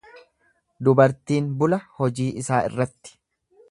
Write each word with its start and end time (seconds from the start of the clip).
Dubartiin 0.87 1.53
bula 1.61 1.81
hojii 2.01 2.29
isaa 2.45 2.67
irratti. 2.71 3.19